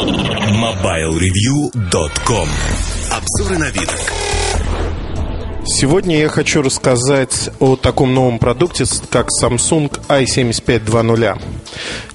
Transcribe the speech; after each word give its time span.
MobileReview.com 0.00 2.48
Обзоры 3.10 3.58
на 3.58 3.68
вид. 3.68 3.90
Сегодня 5.66 6.18
я 6.18 6.30
хочу 6.30 6.62
рассказать 6.62 7.50
о 7.60 7.76
таком 7.76 8.14
новом 8.14 8.38
продукте, 8.38 8.86
как 9.10 9.28
Samsung 9.28 9.92
i7520. 10.08 11.42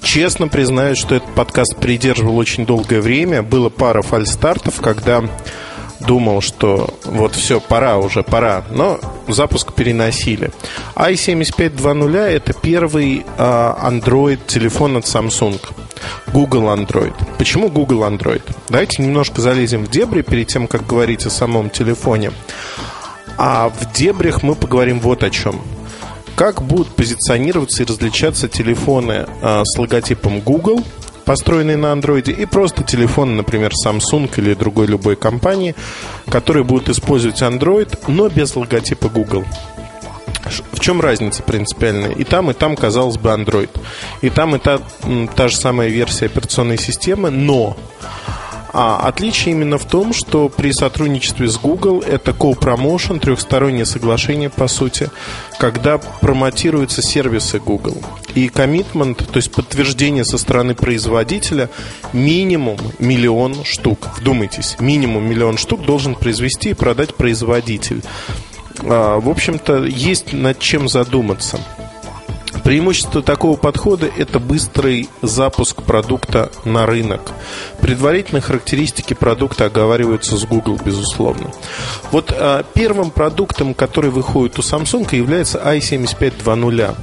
Честно 0.02 0.48
признаюсь, 0.48 0.98
что 0.98 1.14
этот 1.14 1.32
подкаст 1.36 1.76
придерживал 1.76 2.36
очень 2.38 2.66
долгое 2.66 3.00
время. 3.00 3.44
Было 3.44 3.68
пара 3.68 4.02
фальстартов, 4.02 4.80
когда 4.80 5.22
думал, 6.00 6.40
что 6.40 6.94
вот 7.04 7.34
все, 7.34 7.60
пора 7.60 7.98
уже, 7.98 8.22
пора. 8.22 8.64
Но 8.70 8.98
запуск 9.28 9.72
переносили. 9.72 10.50
i7520 10.94 12.16
это 12.16 12.52
первый 12.52 13.24
а, 13.38 13.90
Android 13.90 14.40
телефон 14.46 14.96
от 14.96 15.04
Samsung. 15.04 15.60
Google 16.32 16.64
Android. 16.64 17.14
Почему 17.38 17.68
Google 17.68 18.04
Android? 18.04 18.42
Давайте 18.68 19.02
немножко 19.02 19.40
залезем 19.40 19.84
в 19.84 19.90
дебри 19.90 20.22
перед 20.22 20.48
тем, 20.48 20.66
как 20.66 20.86
говорить 20.86 21.24
о 21.26 21.30
самом 21.30 21.70
телефоне. 21.70 22.32
А 23.38 23.68
в 23.68 23.92
дебрях 23.92 24.42
мы 24.42 24.54
поговорим 24.54 25.00
вот 25.00 25.22
о 25.22 25.30
чем. 25.30 25.60
Как 26.34 26.62
будут 26.62 26.88
позиционироваться 26.88 27.82
и 27.82 27.86
различаться 27.86 28.48
телефоны 28.48 29.26
а, 29.40 29.62
с 29.64 29.78
логотипом 29.78 30.40
Google, 30.40 30.84
построенные 31.26 31.76
на 31.76 31.92
Android, 31.92 32.32
и 32.32 32.46
просто 32.46 32.84
телефоны, 32.84 33.34
например, 33.34 33.72
Samsung 33.84 34.30
или 34.36 34.54
другой 34.54 34.86
любой 34.86 35.16
компании, 35.16 35.74
которые 36.30 36.64
будут 36.64 36.88
использовать 36.88 37.42
Android, 37.42 37.98
но 38.06 38.28
без 38.28 38.56
логотипа 38.56 39.10
Google. 39.10 39.44
В 40.72 40.78
чем 40.78 41.00
разница 41.00 41.42
принципиальная? 41.42 42.12
И 42.12 42.22
там, 42.22 42.50
и 42.50 42.54
там, 42.54 42.76
казалось 42.76 43.18
бы, 43.18 43.30
Android. 43.30 43.70
И 44.22 44.30
там, 44.30 44.54
и 44.54 44.58
та, 44.60 44.78
та 45.34 45.48
же 45.48 45.56
самая 45.56 45.88
версия 45.88 46.26
операционной 46.26 46.78
системы, 46.78 47.30
но 47.30 47.76
а 48.78 48.98
отличие 49.08 49.54
именно 49.54 49.78
в 49.78 49.86
том, 49.86 50.12
что 50.12 50.50
при 50.50 50.70
сотрудничестве 50.70 51.48
с 51.48 51.56
Google 51.56 52.02
это 52.06 52.32
co-promotion, 52.32 53.18
трехстороннее 53.20 53.86
соглашение, 53.86 54.50
по 54.50 54.68
сути, 54.68 55.08
когда 55.58 55.96
промотируются 55.96 57.00
сервисы 57.00 57.58
Google. 57.58 57.96
И 58.34 58.50
коммитмент, 58.50 59.26
то 59.26 59.38
есть 59.38 59.50
подтверждение 59.50 60.26
со 60.26 60.36
стороны 60.36 60.74
производителя, 60.74 61.70
минимум 62.12 62.76
миллион 62.98 63.64
штук. 63.64 64.08
Вдумайтесь, 64.18 64.76
минимум 64.78 65.26
миллион 65.26 65.56
штук 65.56 65.80
должен 65.86 66.14
произвести 66.14 66.70
и 66.70 66.74
продать 66.74 67.14
производитель. 67.14 68.02
А, 68.82 69.18
в 69.18 69.30
общем-то, 69.30 69.84
есть 69.84 70.34
над 70.34 70.58
чем 70.58 70.86
задуматься. 70.90 71.58
Преимущество 72.66 73.22
такого 73.22 73.56
подхода– 73.56 74.10
это 74.18 74.40
быстрый 74.40 75.08
запуск 75.22 75.84
продукта 75.84 76.50
на 76.64 76.84
рынок. 76.84 77.20
Предварительные 77.80 78.42
характеристики 78.42 79.14
продукта 79.14 79.66
оговариваются 79.66 80.36
с 80.36 80.44
Google, 80.44 80.76
безусловно. 80.84 81.52
Вот 82.10 82.34
а, 82.36 82.64
первым 82.74 83.12
продуктом, 83.12 83.72
который 83.72 84.10
выходит 84.10 84.58
у 84.58 84.62
Samsung, 84.62 85.14
является 85.14 85.58
i7520. 85.58 86.96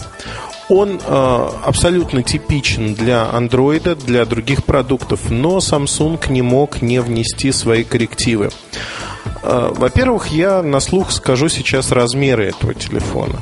Он 0.67 1.00
э, 1.02 1.50
абсолютно 1.64 2.23
типичен 2.23 2.94
для 2.94 3.30
Android, 3.34 4.03
для 4.03 4.25
других 4.25 4.66
продуктов, 4.66 5.30
но 5.30 5.59
Samsung 5.59 6.30
не 6.30 6.41
мог 6.41 6.81
не 6.81 7.00
внести 7.00 7.53
свои 7.53 7.86
коррективы. 7.86 8.50
Э, 9.44 9.72
во-первых, 9.73 10.28
я 10.28 10.61
на 10.61 10.81
слух 10.81 11.11
скажу 11.11 11.47
сейчас 11.47 11.91
размеры 11.91 12.47
этого 12.47 12.73
телефона. 12.73 13.39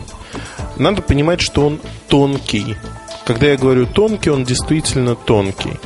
Надо 0.77 1.01
понимать, 1.01 1.41
что 1.41 1.65
он 1.67 1.79
тонкий. 2.07 2.77
Когда 3.25 3.47
я 3.47 3.57
говорю 3.57 3.85
тонкий, 3.85 4.29
он 4.29 4.43
действительно 4.43 5.15
тонкий. 5.15 5.79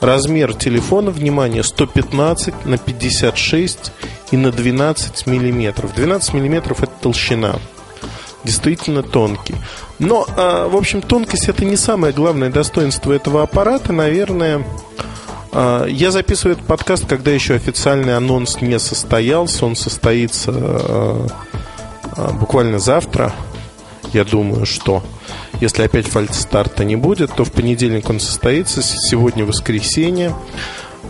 Размер 0.00 0.54
телефона, 0.54 1.10
внимание, 1.10 1.62
115 1.62 2.64
на 2.64 2.78
56 2.78 3.92
и 4.30 4.36
на 4.36 4.50
12 4.50 5.26
миллиметров. 5.26 5.94
12 5.94 6.34
миллиметров 6.34 6.82
это 6.82 6.92
толщина. 7.00 7.56
Действительно 8.42 9.02
тонкий. 9.02 9.54
Но, 9.98 10.26
а, 10.36 10.68
в 10.68 10.76
общем, 10.76 11.02
тонкость 11.02 11.48
это 11.50 11.66
не 11.66 11.76
самое 11.76 12.14
главное 12.14 12.48
достоинство 12.50 13.12
этого 13.12 13.42
аппарата. 13.42 13.92
Наверное, 13.92 14.64
а, 15.52 15.84
я 15.84 16.10
записываю 16.10 16.56
этот 16.56 16.66
подкаст, 16.66 17.06
когда 17.06 17.30
еще 17.30 17.54
официальный 17.54 18.16
анонс 18.16 18.62
не 18.62 18.78
состоялся. 18.78 19.66
Он 19.66 19.76
состоится 19.76 20.52
а, 20.54 21.26
буквально 22.32 22.78
завтра 22.78 23.34
я 24.12 24.24
думаю, 24.24 24.66
что 24.66 25.02
если 25.60 25.82
опять 25.82 26.06
фальстарта 26.06 26.84
не 26.84 26.96
будет, 26.96 27.32
то 27.34 27.44
в 27.44 27.52
понедельник 27.52 28.08
он 28.08 28.20
состоится. 28.20 28.82
Сегодня 28.82 29.44
воскресенье. 29.44 30.34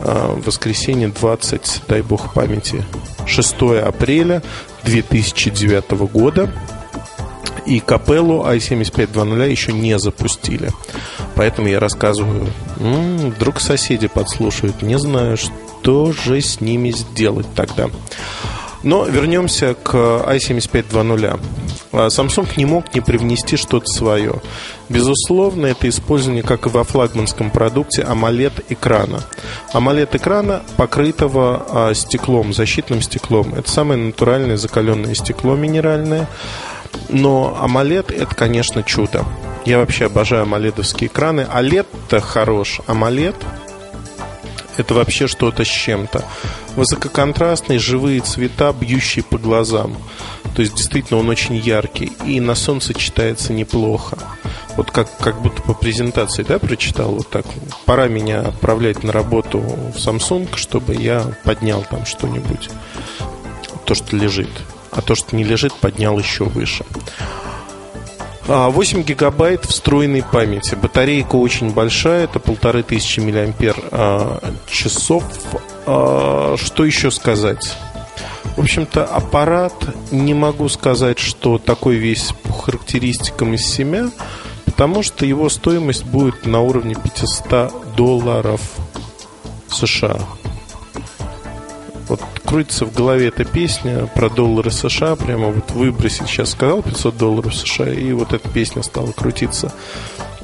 А, 0.02 0.34
воскресенье 0.44 1.08
20, 1.08 1.82
дай 1.88 2.02
бог 2.02 2.32
памяти, 2.32 2.84
6 3.26 3.54
апреля 3.82 4.42
2009 4.84 5.90
года. 6.10 6.52
И 7.66 7.80
капеллу 7.80 8.44
i7520 8.44 9.50
еще 9.50 9.72
не 9.72 9.98
запустили. 9.98 10.70
Поэтому 11.34 11.68
я 11.68 11.78
рассказываю. 11.78 12.48
М-м, 12.78 13.30
вдруг 13.30 13.60
соседи 13.60 14.08
подслушают. 14.08 14.82
Не 14.82 14.98
знаю, 14.98 15.36
что 15.36 16.12
же 16.12 16.40
с 16.40 16.60
ними 16.60 16.90
сделать 16.90 17.46
тогда. 17.54 17.90
Но 18.82 19.04
вернемся 19.04 19.74
к 19.74 19.94
i7520. 19.94 21.40
А 21.92 22.06
Samsung 22.06 22.48
не 22.56 22.64
мог 22.64 22.94
не 22.94 23.00
привнести 23.00 23.56
что-то 23.56 23.86
свое. 23.86 24.40
Безусловно, 24.88 25.66
это 25.66 25.88
использование, 25.88 26.42
как 26.42 26.66
и 26.66 26.68
во 26.68 26.84
флагманском 26.84 27.50
продукте, 27.50 28.02
AMOLED-экрана. 28.02 29.22
AMOLED-экрана, 29.72 30.62
покрытого 30.76 31.66
а, 31.68 31.94
стеклом, 31.94 32.52
защитным 32.52 33.02
стеклом. 33.02 33.54
Это 33.54 33.70
самое 33.70 34.00
натуральное 34.00 34.56
закаленное 34.56 35.14
стекло 35.14 35.56
минеральное. 35.56 36.28
Но 37.08 37.58
AMOLED– 37.60 38.14
это, 38.16 38.34
конечно, 38.34 38.82
чудо. 38.82 39.24
Я 39.64 39.78
вообще 39.78 40.06
обожаю 40.06 40.46
AMOLED-овские 40.46 41.06
экраны. 41.06 41.46
OLED-то 41.52 42.20
хорош, 42.20 42.80
AMOLED 42.86 43.36
это 44.80 44.94
вообще 44.94 45.26
что-то 45.26 45.64
с 45.64 45.68
чем-то. 45.68 46.24
Высококонтрастные 46.74 47.78
живые 47.78 48.20
цвета, 48.20 48.72
бьющие 48.72 49.22
по 49.22 49.36
глазам. 49.36 49.96
То 50.54 50.62
есть 50.62 50.74
действительно 50.74 51.20
он 51.20 51.28
очень 51.28 51.56
яркий 51.56 52.12
и 52.26 52.40
на 52.40 52.54
солнце 52.54 52.94
читается 52.94 53.52
неплохо. 53.52 54.18
Вот 54.76 54.90
как, 54.90 55.14
как 55.18 55.40
будто 55.40 55.62
по 55.62 55.74
презентации, 55.74 56.42
да, 56.42 56.58
прочитал 56.58 57.12
вот 57.12 57.28
так. 57.28 57.44
Пора 57.84 58.08
меня 58.08 58.40
отправлять 58.40 59.02
на 59.02 59.12
работу 59.12 59.58
в 59.58 59.96
Samsung, 59.96 60.56
чтобы 60.56 60.94
я 60.94 61.24
поднял 61.44 61.84
там 61.88 62.06
что-нибудь. 62.06 62.70
То, 63.84 63.94
что 63.94 64.16
лежит. 64.16 64.50
А 64.90 65.02
то, 65.02 65.14
что 65.14 65.36
не 65.36 65.44
лежит, 65.44 65.72
поднял 65.74 66.18
еще 66.18 66.44
выше. 66.44 66.84
8 68.46 68.98
а, 68.98 69.02
гигабайт 69.02 69.64
встроенной 69.64 70.22
памяти. 70.22 70.74
Батарейка 70.74 71.36
очень 71.36 71.70
большая, 71.70 72.24
это 72.24 72.40
полторы 72.40 72.82
тысячи 72.82 73.20
миллиампер 73.20 73.76
а, 73.92 74.52
часов. 74.66 75.24
А, 75.86 76.56
что 76.56 76.84
еще 76.84 77.10
сказать? 77.10 77.76
В 78.56 78.60
общем-то, 78.60 79.04
аппарат, 79.04 79.72
не 80.10 80.34
могу 80.34 80.68
сказать, 80.68 81.18
что 81.18 81.58
такой 81.58 81.96
весь 81.96 82.32
по 82.42 82.52
характеристикам 82.52 83.54
из 83.54 83.62
семя, 83.62 84.10
потому 84.66 85.02
что 85.02 85.24
его 85.24 85.48
стоимость 85.48 86.04
будет 86.04 86.46
на 86.46 86.60
уровне 86.60 86.94
500 86.94 87.94
долларов 87.96 88.60
США. 89.68 90.18
Вот 92.08 92.20
крутится 92.44 92.86
в 92.86 92.92
голове 92.92 93.28
эта 93.28 93.44
песня 93.44 94.06
про 94.06 94.28
доллары 94.28 94.72
США, 94.72 95.14
прямо 95.14 95.48
вот 95.48 95.70
выбросить, 95.70 96.26
сейчас 96.26 96.50
сказал 96.50 96.82
500 96.82 97.16
долларов 97.16 97.54
США, 97.54 97.92
и 97.92 98.12
вот 98.12 98.32
эта 98.32 98.48
песня 98.48 98.82
стала 98.82 99.12
крутиться. 99.12 99.72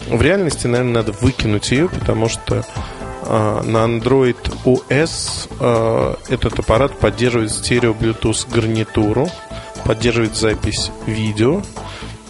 В 0.08 0.22
реальности, 0.22 0.68
наверное, 0.68 1.02
надо 1.02 1.12
выкинуть 1.12 1.72
ее, 1.72 1.88
потому 1.88 2.28
что 2.28 2.64
на 3.28 3.84
Android 3.86 4.36
OS 4.64 5.48
э, 5.60 6.14
этот 6.28 6.58
аппарат 6.58 6.98
поддерживает 6.98 7.52
стерео 7.52 7.92
Bluetooth 7.92 8.46
гарнитуру, 8.52 9.28
поддерживает 9.84 10.36
запись 10.36 10.90
видео, 11.06 11.62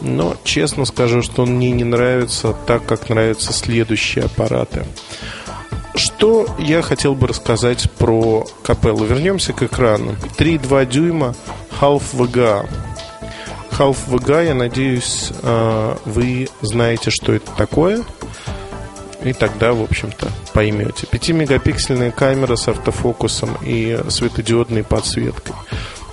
но 0.01 0.37
честно 0.45 0.85
скажу, 0.85 1.23
что 1.23 1.43
он 1.43 1.57
мне 1.57 1.71
не 1.71 1.85
нравится 1.85 2.55
так, 2.67 2.85
как 2.87 3.09
нравятся 3.09 3.53
следующие 3.53 4.25
аппараты. 4.25 4.85
Что 5.97 6.47
я 6.59 6.83
хотел 6.83 7.15
бы 7.15 7.27
рассказать 7.27 7.91
про 7.93 8.47
капеллу? 8.63 9.07
Вернемся 9.07 9.55
к 9.55 9.63
экрану. 9.63 10.15
3,2 10.37 10.87
дюйма 10.87 11.35
Half 11.81 12.03
VGA. 12.13 12.69
Half 13.79 13.97
VGA, 14.09 14.49
я 14.49 14.55
надеюсь, 14.55 15.33
а, 15.43 15.97
вы 16.05 16.49
знаете, 16.61 17.11
что 17.11 17.33
это 17.33 17.51
такое. 17.57 18.05
И 19.25 19.33
тогда, 19.33 19.73
в 19.73 19.83
общем-то, 19.83 20.29
поймете. 20.53 21.07
5-мегапиксельная 21.11 22.11
камера 22.13 22.57
с 22.57 22.69
автофокусом 22.69 23.57
и 23.63 23.99
светодиодной 24.09 24.85
подсветкой. 24.85 25.55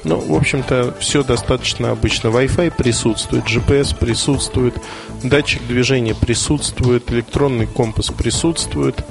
Ну, 0.03 0.19
в 0.19 0.35
общем-то, 0.35 0.95
все 0.99 1.23
достаточно 1.23 1.91
обычно. 1.91 2.27
Wi-Fi 2.27 2.71
присутствует, 2.75 3.45
GPS 3.45 3.95
присутствует, 3.97 4.75
датчик 5.23 5.65
движения 5.65 6.13
присутствует, 6.13 7.11
электронный 7.11 7.67
компас 7.67 8.07
присутствует. 8.07 9.03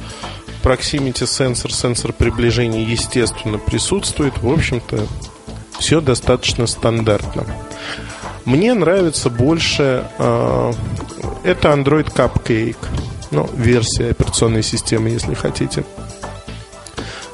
proximity 0.63 1.27
сенсор, 1.27 1.73
сенсор 1.73 2.13
приближения, 2.13 2.85
естественно, 2.85 3.59
присутствует. 3.59 4.39
В 4.43 4.53
общем-то, 4.53 5.07
все 5.79 6.01
достаточно 6.01 6.67
стандартно. 6.67 7.45
Мне 8.45 8.75
нравится 8.75 9.31
больше 9.31 10.05
э, 10.19 10.73
это 11.45 11.69
Android 11.69 12.13
Cupcake, 12.13 12.77
ну, 13.33 13.49
версия 13.55 14.11
операционной 14.11 14.63
системы, 14.63 15.09
если 15.09 15.35
хотите. 15.35 15.85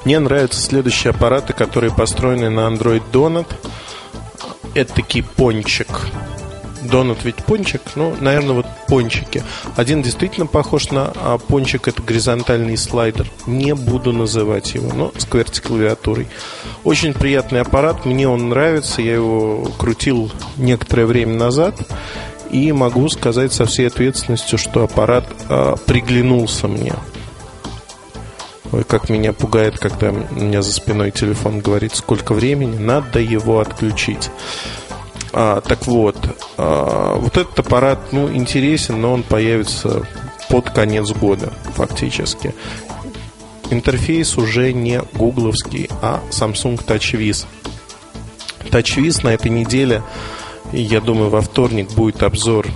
Мне 0.05 0.21
нравятся 0.21 0.61
следующие 0.61 1.11
аппараты, 1.11 1.53
которые 1.53 1.95
построены 1.95 2.49
на 2.49 2.61
Android 2.61 3.03
Donut. 3.13 3.49
Это 4.75 4.95
такие 4.95 5.25
пончик. 5.25 5.89
Донат 6.83 7.25
ведь 7.25 7.37
пончик, 7.37 7.83
ну, 7.97 8.15
наверное, 8.21 8.53
вот 8.53 8.67
пончики. 8.87 9.43
Один 9.77 10.01
действительно 10.01 10.47
похож 10.47 10.91
на 10.91 11.13
а 11.17 11.39
пончик, 11.39 11.89
это 11.89 12.01
горизонтальный 12.03 12.77
слайдер. 12.77 13.29
Не 13.47 13.75
буду 13.75 14.13
называть 14.13 14.75
его, 14.75 14.93
но 14.95 15.13
с 15.19 15.27
QWERTY-клавиатурой. 15.27 16.29
Очень 16.85 17.15
приятный 17.15 17.61
аппарат, 17.61 18.05
мне 18.05 18.29
он 18.29 18.49
нравится, 18.49 19.03
я 19.03 19.15
его 19.15 19.69
крутил 19.77 20.31
некоторое 20.57 21.07
время 21.07 21.35
назад. 21.35 21.75
И 22.51 22.73
могу 22.73 23.09
сказать 23.09 23.53
со 23.53 23.67
всей 23.67 23.89
ответственностью, 23.89 24.59
что 24.59 24.85
аппарат 24.85 25.25
а, 25.49 25.77
приглянулся 25.77 26.69
мне. 26.69 26.95
Ой, 28.73 28.85
как 28.85 29.09
меня 29.09 29.33
пугает, 29.33 29.79
когда 29.79 30.11
у 30.11 30.35
меня 30.35 30.63
за 30.63 30.73
спиной 30.73 31.11
телефон 31.11 31.61
говорит, 31.61 31.95
сколько 31.95 32.35
времени, 32.35 32.77
надо 32.77 33.19
его 33.19 33.61
отключить. 33.61 34.31
А, 35.33 35.61
так 35.61 35.87
вот, 35.87 36.17
а, 36.57 37.17
вот 37.17 37.37
этот 37.37 37.59
аппарат, 37.59 38.13
ну, 38.13 38.33
интересен, 38.33 39.01
но 39.01 39.13
он 39.13 39.23
появится 39.23 40.07
под 40.49 40.71
конец 40.71 41.11
года, 41.11 41.53
фактически. 41.75 42.55
Интерфейс 43.71 44.37
уже 44.39 44.73
не 44.73 45.03
гугловский, 45.13 45.91
а 46.01 46.23
Samsung 46.31 46.83
TouchWiz. 46.85 47.47
TouchWiz 48.71 49.25
на 49.25 49.29
этой 49.35 49.51
неделе, 49.51 50.03
я 50.73 51.01
думаю, 51.01 51.31
во 51.31 51.41
вторник 51.41 51.91
будет 51.93 52.23
обзор 52.23 52.67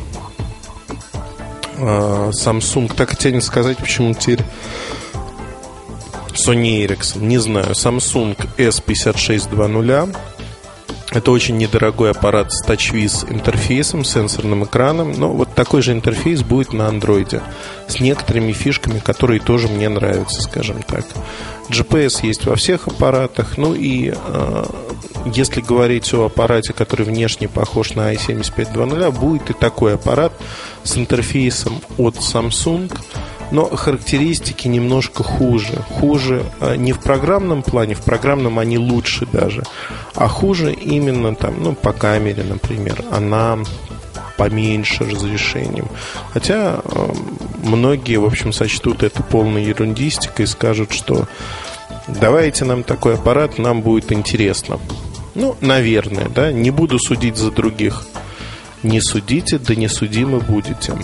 а, 1.79 2.31
Samsung. 2.31 2.93
Так 2.95 3.17
тянет 3.17 3.45
сказать, 3.45 3.79
почему 3.79 4.15
теперь 4.15 4.45
Sony 6.33 6.85
Ericsson, 6.85 7.21
не 7.21 7.39
знаю, 7.39 7.73
Samsung 7.73 8.37
S5620 8.57 10.09
это 11.15 11.31
очень 11.31 11.59
недорогой 11.59 12.11
аппарат 12.11 12.53
с 12.53 12.65
TouchWiz 12.65 13.31
интерфейсом, 13.31 14.05
сенсорным 14.05 14.65
экраном, 14.65 15.13
но 15.13 15.29
вот 15.29 15.55
такой 15.55 15.83
же 15.83 15.93
интерфейс 15.93 16.43
будет 16.43 16.73
на 16.73 16.89
андроиде 16.89 17.43
с 17.87 18.01
некоторыми 18.01 18.53
фишками, 18.53 18.99
которые 18.99 19.41
тоже 19.41 19.69
мне 19.69 19.89
нравятся, 19.89 20.41
скажем 20.41 20.83
так. 20.83 21.05
GPS 21.69 22.25
есть 22.27 22.47
во 22.47 22.57
всех 22.57 22.89
аппаратах, 22.89 23.59
ну 23.59 23.75
и 23.75 24.13
э, 24.15 24.65
если 25.35 25.61
говорить 25.61 26.13
о 26.15 26.25
аппарате, 26.25 26.73
который 26.73 27.07
внешне 27.07 27.49
похож 27.49 27.95
на 27.95 28.13
i7520, 28.15 29.11
будет 29.13 29.51
и 29.51 29.53
такой 29.53 29.95
аппарат 29.95 30.33
с 30.83 30.97
интерфейсом 30.97 31.81
от 31.99 32.17
Samsung– 32.17 32.91
но 33.53 33.67
характеристики 33.77 34.67
немножко 34.67 35.23
хуже. 35.23 35.75
Хуже 35.91 36.43
а, 36.61 36.75
не 36.75 36.93
в 36.93 37.01
программном 37.01 37.63
плане, 37.63 37.95
в 37.95 38.01
программном 38.01 38.59
они 38.59 38.79
лучше 38.79 39.27
даже, 39.27 39.63
а 40.15 40.27
хуже 40.27 40.73
именно 40.73 41.35
там, 41.35 41.63
ну, 41.63 41.75
по 41.75 41.93
камере, 41.93 42.43
например. 42.43 43.05
Она 43.13 43.59
поменьше 44.39 45.05
разрешением. 45.05 45.87
Хотя 46.33 46.81
э, 46.83 47.09
многие, 47.63 48.17
в 48.17 48.25
общем, 48.25 48.53
сочтут 48.53 49.03
это 49.03 49.23
полной 49.23 49.65
ерундистикой 49.65 50.47
и 50.47 50.49
скажут, 50.49 50.93
что 50.93 51.29
давайте 52.09 52.65
нам 52.65 52.83
такой 52.83 53.15
аппарат, 53.15 53.59
нам 53.59 53.83
будет 53.83 54.11
интересно. 54.11 54.81
Ну, 55.35 55.57
наверное, 55.61 56.29
да, 56.29 56.51
не 56.51 56.71
буду 56.71 56.99
судить 56.99 57.37
за 57.37 57.51
других. 57.51 58.05
Не 58.83 59.01
судите, 59.01 59.59
да 59.59 59.75
не 59.75 59.89
судимы 59.89 60.41
будете. 60.41 60.95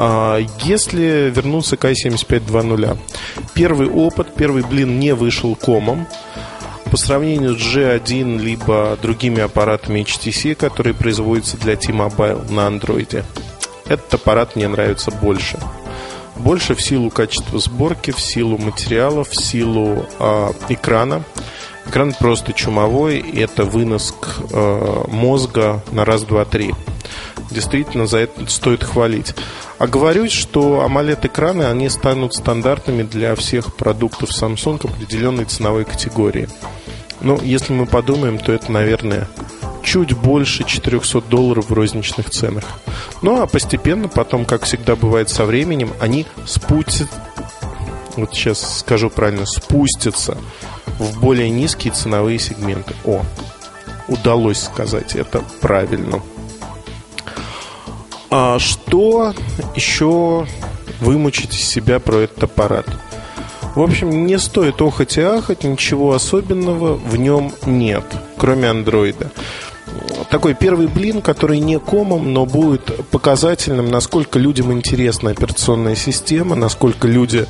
А 0.00 0.38
если 0.62 1.28
вернуться 1.34 1.76
к 1.76 1.84
i7520, 1.84 2.98
первый 3.52 3.88
опыт, 3.88 4.28
первый 4.36 4.62
блин 4.62 5.00
не 5.00 5.12
вышел 5.12 5.56
комом. 5.56 6.06
По 6.90 6.96
сравнению 6.96 7.58
с 7.58 7.76
G1 7.76 8.38
либо 8.38 8.96
другими 9.02 9.42
аппаратами 9.42 10.00
HTC, 10.00 10.54
которые 10.54 10.94
производятся 10.94 11.56
для 11.58 11.74
T-Mobile 11.76 12.50
на 12.50 12.68
Android, 12.68 13.24
этот 13.88 14.14
аппарат 14.14 14.54
мне 14.54 14.68
нравится 14.68 15.10
больше. 15.10 15.58
Больше 16.36 16.76
в 16.76 16.80
силу 16.80 17.10
качества 17.10 17.58
сборки, 17.58 18.12
в 18.12 18.20
силу 18.20 18.56
материалов, 18.56 19.30
в 19.30 19.44
силу 19.44 20.06
э, 20.20 20.52
экрана. 20.68 21.24
Экран 21.86 22.14
просто 22.14 22.52
чумовой, 22.52 23.18
это 23.18 23.64
вынос 23.64 24.14
э, 24.52 25.04
мозга 25.08 25.82
на 25.90 26.04
раз, 26.04 26.22
два, 26.22 26.44
три. 26.44 26.72
Действительно, 27.50 28.06
за 28.06 28.18
это 28.18 28.46
стоит 28.50 28.84
хвалить. 28.84 29.34
Оговорюсь, 29.78 30.32
что 30.32 30.84
AMOLED-экраны, 30.86 31.64
они 31.64 31.88
станут 31.88 32.34
стандартными 32.34 33.02
для 33.02 33.34
всех 33.34 33.74
продуктов 33.74 34.30
Samsung 34.30 34.84
определенной 34.84 35.44
ценовой 35.44 35.84
категории. 35.84 36.48
Ну, 37.20 37.40
если 37.42 37.72
мы 37.72 37.86
подумаем, 37.86 38.38
то 38.38 38.52
это, 38.52 38.70
наверное, 38.70 39.28
чуть 39.82 40.12
больше 40.12 40.64
400 40.64 41.22
долларов 41.22 41.70
в 41.70 41.72
розничных 41.72 42.30
ценах. 42.30 42.64
Ну, 43.22 43.40
а 43.40 43.46
постепенно, 43.46 44.08
потом, 44.08 44.44
как 44.44 44.64
всегда 44.64 44.96
бывает 44.96 45.30
со 45.30 45.44
временем, 45.44 45.92
они 46.00 46.26
спустят, 46.44 47.08
вот 48.16 48.34
сейчас 48.34 48.80
скажу 48.80 49.10
правильно, 49.10 49.46
спустятся 49.46 50.36
в 50.98 51.20
более 51.20 51.48
низкие 51.50 51.92
ценовые 51.92 52.38
сегменты. 52.38 52.94
О, 53.04 53.22
удалось 54.08 54.60
сказать 54.60 55.16
это 55.16 55.42
правильно. 55.60 56.20
А 58.30 58.58
что 58.58 59.34
еще 59.74 60.46
вымучить 61.00 61.54
из 61.54 61.64
себя 61.64 61.98
про 61.98 62.18
этот 62.18 62.44
аппарат? 62.44 62.86
В 63.74 63.80
общем, 63.80 64.26
не 64.26 64.38
стоит 64.38 64.82
охать 64.82 65.16
и 65.16 65.22
ахать, 65.22 65.64
ничего 65.64 66.12
особенного 66.12 66.94
в 66.94 67.16
нем 67.16 67.52
нет, 67.64 68.04
кроме 68.36 68.68
андроида. 68.68 69.30
Такой 70.30 70.54
первый 70.54 70.88
блин, 70.88 71.22
который 71.22 71.58
не 71.58 71.78
комом, 71.78 72.32
но 72.34 72.44
будет 72.44 73.08
показательным, 73.10 73.90
насколько 73.90 74.38
людям 74.38 74.72
интересна 74.72 75.30
операционная 75.30 75.94
система, 75.94 76.54
насколько 76.54 77.08
люди 77.08 77.46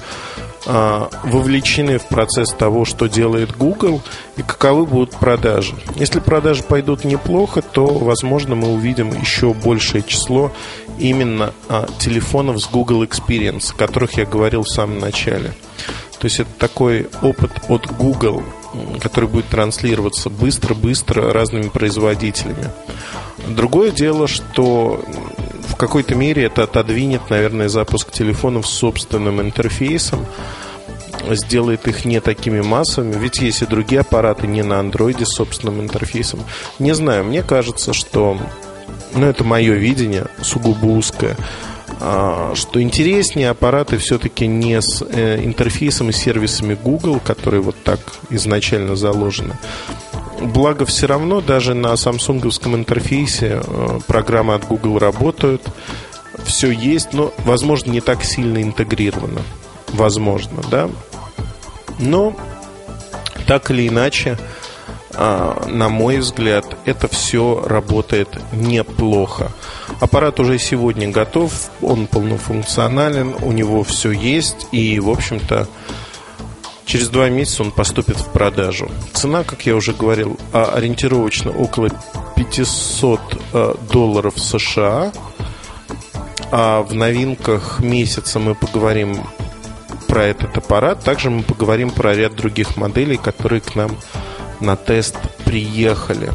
вовлечены 0.67 1.99
в 1.99 2.07
процесс 2.07 2.51
того, 2.53 2.85
что 2.85 3.07
делает 3.07 3.57
Google 3.57 4.03
и 4.37 4.43
каковы 4.43 4.87
будут 4.87 5.13
продажи. 5.13 5.75
Если 5.97 6.21
продажи 6.21 6.63
пойдут 6.63 7.05
неплохо, 7.05 7.63
то, 7.63 7.87
возможно, 7.87 8.55
мы 8.55 8.73
увидим 8.73 9.11
еще 9.19 9.55
большее 9.55 10.03
число 10.03 10.53
именно 10.99 11.55
а, 11.69 11.87
телефонов 11.99 12.61
с 12.61 12.69
Google 12.69 13.05
Experience, 13.05 13.73
о 13.73 13.79
которых 13.79 14.15
я 14.15 14.27
говорил 14.27 14.63
в 14.63 14.69
самом 14.69 14.99
начале. 14.99 15.55
То 16.19 16.25
есть 16.25 16.41
это 16.41 16.51
такой 16.59 17.09
опыт 17.23 17.53
от 17.69 17.87
Google, 17.97 18.43
который 19.01 19.29
будет 19.29 19.47
транслироваться 19.47 20.31
быстро-быстро 20.31 21.33
разными 21.33 21.69
производителями. 21.69 22.71
Другое 23.47 23.93
дело, 23.93 24.27
что 24.27 25.05
какой-то 25.79 26.15
мере 26.15 26.45
это 26.45 26.65
отодвинет, 26.65 27.31
наверное, 27.31 27.69
запуск 27.69 28.11
телефонов 28.11 28.67
с 28.67 28.71
собственным 28.71 29.41
интерфейсом, 29.41 30.27
сделает 31.31 31.89
их 31.89 32.05
не 32.05 32.21
такими 32.21 32.61
массовыми, 32.61 33.17
ведь 33.19 33.39
есть 33.39 33.63
и 33.63 33.67
другие 33.67 34.01
аппараты 34.01 34.47
не 34.47 34.63
на 34.63 34.79
андроиде 34.81 35.25
с 35.25 35.37
собственным 35.37 35.81
интерфейсом. 35.81 36.41
Не 36.79 36.95
знаю, 36.95 37.25
мне 37.25 37.43
кажется, 37.43 37.93
что, 37.93 38.39
ну 39.15 39.27
это 39.27 39.45
мое 39.45 39.75
видение, 39.75 40.27
сугубо 40.43 40.87
узкое, 40.87 41.37
а, 42.01 42.53
что 42.55 42.81
интереснее 42.81 43.51
аппараты 43.51 43.99
все-таки 43.99 44.47
не 44.47 44.81
с 44.81 45.03
э, 45.03 45.45
интерфейсом 45.45 46.11
и 46.11 46.13
сервисами 46.13 46.75
Google, 46.75 47.21
которые 47.21 47.61
вот 47.61 47.77
так 47.83 48.01
изначально 48.31 48.95
заложены, 48.95 49.55
Благо 50.41 50.87
все 50.87 51.07
равно 51.07 51.41
даже 51.41 51.75
на 51.75 51.97
самсунговском 51.97 52.77
интерфейсе 52.77 53.61
э, 53.65 53.99
программы 54.07 54.55
от 54.55 54.67
Google 54.67 54.99
работают. 54.99 55.63
Все 56.45 56.71
есть, 56.71 57.13
но, 57.13 57.33
возможно, 57.39 57.91
не 57.91 58.01
так 58.01 58.23
сильно 58.23 58.63
интегрировано. 58.63 59.43
Возможно, 59.89 60.63
да. 60.71 60.89
Но, 61.99 62.37
так 63.47 63.71
или 63.71 63.89
иначе, 63.89 64.39
а, 65.21 65.67
на 65.67 65.89
мой 65.89 66.19
взгляд, 66.19 66.65
это 66.85 67.09
все 67.09 67.65
работает 67.67 68.29
неплохо. 68.53 69.51
Аппарат 70.01 70.39
уже 70.39 70.59
сегодня 70.59 71.09
готов, 71.09 71.71
он 71.83 72.07
полнофункционален, 72.07 73.35
у 73.43 73.51
него 73.51 73.83
все 73.83 74.13
есть, 74.13 74.69
и, 74.71 75.01
в 75.01 75.11
общем-то, 75.11 75.67
Через 76.89 77.11
два 77.11 77.29
месяца 77.29 77.63
он 77.65 77.71
поступит 77.71 78.17
в 78.17 78.33
продажу. 78.33 78.91
Цена, 79.13 79.45
как 79.45 79.67
я 79.67 79.77
уже 79.77 79.93
говорил, 79.93 80.39
а, 80.55 80.73
ориентировочно 80.75 81.51
около 81.51 81.91
500 82.35 83.21
э, 83.53 83.75
долларов 83.93 84.39
США. 84.39 85.13
А 86.51 86.81
в 86.81 86.95
новинках 86.95 87.81
месяца 87.81 88.39
мы 88.39 88.55
поговорим 88.55 89.23
про 90.07 90.25
этот 90.25 90.57
аппарат. 90.57 91.05
Также 91.05 91.29
мы 91.29 91.43
поговорим 91.43 91.91
про 91.91 92.15
ряд 92.15 92.35
других 92.35 92.79
моделей, 92.79 93.19
которые 93.19 93.61
к 93.61 93.75
нам 93.75 93.91
на 94.61 94.75
тест 94.75 95.17
приехали. 95.45 96.33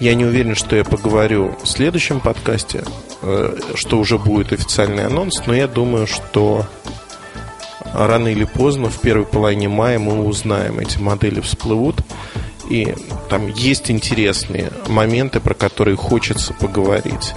Я 0.00 0.14
не 0.14 0.24
уверен, 0.24 0.54
что 0.54 0.76
я 0.76 0.84
поговорю 0.84 1.58
в 1.62 1.68
следующем 1.68 2.20
подкасте, 2.20 2.84
э, 3.20 3.58
что 3.74 3.98
уже 3.98 4.16
будет 4.16 4.54
официальный 4.54 5.04
анонс, 5.04 5.42
но 5.46 5.52
я 5.52 5.68
думаю, 5.68 6.06
что 6.06 6.64
рано 7.94 8.28
или 8.28 8.44
поздно, 8.44 8.90
в 8.90 9.00
первой 9.00 9.24
половине 9.24 9.68
мая, 9.68 9.98
мы 9.98 10.24
узнаем, 10.24 10.80
эти 10.80 10.98
модели 10.98 11.40
всплывут. 11.40 11.96
И 12.68 12.94
там 13.28 13.48
есть 13.48 13.90
интересные 13.90 14.70
моменты, 14.88 15.40
про 15.40 15.54
которые 15.54 15.96
хочется 15.96 16.54
поговорить. 16.54 17.34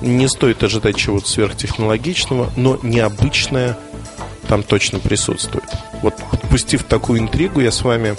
Не 0.00 0.28
стоит 0.28 0.62
ожидать 0.62 0.96
чего-то 0.96 1.28
сверхтехнологичного, 1.28 2.50
но 2.56 2.78
необычное 2.82 3.78
там 4.48 4.62
точно 4.62 4.98
присутствует. 4.98 5.68
Вот 6.02 6.16
подпустив 6.30 6.84
такую 6.84 7.20
интригу, 7.20 7.60
я 7.60 7.70
с 7.70 7.82
вами 7.82 8.16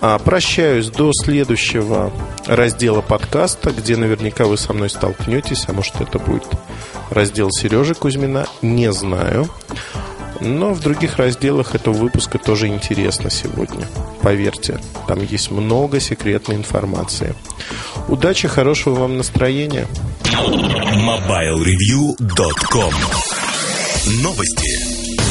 а, 0.00 0.18
прощаюсь 0.18 0.88
до 0.88 1.12
следующего 1.12 2.12
раздела 2.46 3.00
подкаста, 3.00 3.70
где 3.70 3.96
наверняка 3.96 4.44
вы 4.44 4.56
со 4.56 4.72
мной 4.72 4.90
столкнетесь, 4.90 5.64
а 5.66 5.72
может 5.72 6.00
это 6.00 6.18
будет 6.18 6.46
раздел 7.10 7.50
Сережи 7.50 7.94
Кузьмина, 7.94 8.46
не 8.62 8.92
знаю. 8.92 9.48
Но 10.40 10.72
в 10.72 10.80
других 10.80 11.16
разделах 11.16 11.74
этого 11.74 11.94
выпуска 11.94 12.38
тоже 12.38 12.68
интересно 12.68 13.28
сегодня. 13.30 13.88
Поверьте, 14.22 14.80
там 15.06 15.22
есть 15.22 15.50
много 15.50 16.00
секретной 16.00 16.56
информации. 16.56 17.34
Удачи, 18.08 18.48
хорошего 18.48 19.00
вам 19.00 19.16
настроения. 19.16 19.86
MobileReview.com 20.24 22.92
Новости. 24.22 25.27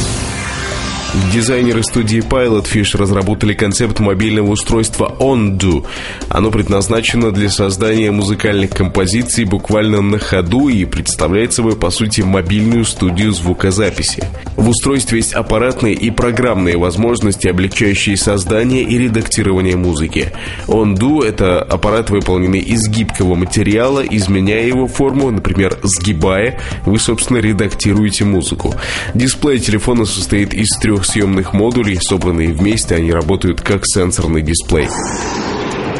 Дизайнеры 1.33 1.83
студии 1.83 2.19
Pilotfish 2.19 2.95
разработали 2.95 3.53
концепт 3.53 3.99
мобильного 3.99 4.51
устройства 4.51 5.15
OnDo. 5.19 5.85
Оно 6.29 6.51
предназначено 6.51 7.31
для 7.31 7.49
создания 7.49 8.11
музыкальных 8.11 8.69
композиций 8.69 9.45
буквально 9.45 10.01
на 10.01 10.19
ходу 10.19 10.69
и 10.69 10.85
представляет 10.85 11.53
собой, 11.53 11.75
по 11.75 11.89
сути, 11.89 12.21
мобильную 12.21 12.85
студию 12.85 13.33
звукозаписи. 13.33 14.23
В 14.55 14.69
устройстве 14.69 15.17
есть 15.17 15.33
аппаратные 15.33 15.95
и 15.95 16.11
программные 16.11 16.77
возможности, 16.77 17.47
облегчающие 17.47 18.15
создание 18.15 18.83
и 18.83 18.97
редактирование 18.97 19.75
музыки. 19.75 20.31
OnDo— 20.67 21.23
это 21.25 21.61
аппарат, 21.61 22.09
выполненный 22.11 22.59
из 22.59 22.87
гибкого 22.87 23.35
материала, 23.35 24.01
изменяя 24.01 24.65
его 24.65 24.87
форму, 24.87 25.31
например, 25.31 25.79
сгибая, 25.83 26.59
вы, 26.85 26.99
собственно, 26.99 27.37
редактируете 27.37 28.23
музыку. 28.23 28.75
Дисплей 29.13 29.59
телефона 29.59 30.05
состоит 30.05 30.53
из 30.53 30.69
трех 30.79 31.06
съемных 31.07 31.53
модулей, 31.53 31.97
собранные 32.01 32.53
вместе, 32.53 32.95
они 32.95 33.11
работают 33.11 33.61
как 33.61 33.81
сенсорный 33.85 34.41
дисплей. 34.41 34.87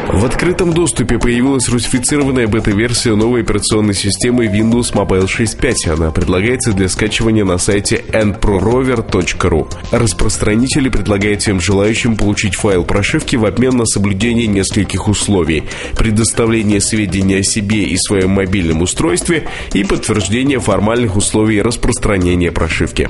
В 0.10 0.26
открытом 0.26 0.74
доступе 0.74 1.20
появилась 1.20 1.68
русифицированная 1.68 2.48
бета-версия 2.48 3.14
новой 3.14 3.42
операционной 3.42 3.94
системы 3.94 4.46
Windows 4.46 4.94
Mobile 4.94 5.28
6.5. 5.28 5.94
Она 5.94 6.12
предлагается 6.12 6.72
для 6.72 6.88
скачивания 6.88 7.44
на 7.44 7.58
сайте 7.58 8.04
nprorover.ru. 8.14 9.68
Распространители 9.92 10.88
предлагают 10.88 11.42
всем 11.42 11.60
желающим 11.60 12.16
получить 12.16 12.56
файл 12.56 12.86
прошивки 12.86 13.36
в 13.36 13.46
обмен 13.46 13.76
на 13.76 13.86
соблюдение 13.86 14.48
нескольких 14.48 15.10
условий. 15.10 15.66
Предоставление 15.98 16.80
сведений 16.80 17.36
о 17.36 17.44
себе 17.44 17.84
и 17.84 17.98
своем 17.98 18.32
мобильном 18.32 18.82
устройстве 18.82 19.48
и 19.74 19.84
подтверждение 19.84 20.60
формальных 20.60 21.18
условий 21.18 21.62
распространения 21.62 22.52
прошивки. 22.52 23.10